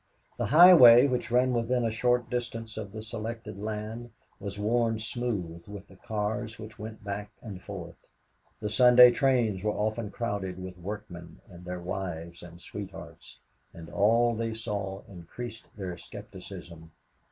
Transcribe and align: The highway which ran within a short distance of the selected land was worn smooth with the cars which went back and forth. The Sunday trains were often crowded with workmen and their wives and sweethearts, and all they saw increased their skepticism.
The 0.39 0.47
highway 0.47 1.05
which 1.07 1.29
ran 1.29 1.53
within 1.53 1.85
a 1.85 1.91
short 1.91 2.27
distance 2.27 2.75
of 2.75 2.91
the 2.91 3.03
selected 3.03 3.59
land 3.59 4.09
was 4.39 4.57
worn 4.57 4.97
smooth 4.97 5.67
with 5.67 5.87
the 5.87 5.95
cars 5.95 6.57
which 6.57 6.79
went 6.79 7.03
back 7.03 7.29
and 7.39 7.61
forth. 7.61 8.07
The 8.59 8.69
Sunday 8.69 9.11
trains 9.11 9.63
were 9.63 9.75
often 9.77 10.09
crowded 10.09 10.57
with 10.57 10.79
workmen 10.79 11.39
and 11.47 11.65
their 11.65 11.81
wives 11.81 12.41
and 12.41 12.59
sweethearts, 12.59 13.37
and 13.75 13.91
all 13.91 14.33
they 14.33 14.55
saw 14.55 15.03
increased 15.07 15.67
their 15.77 15.95
skepticism. 15.99 16.89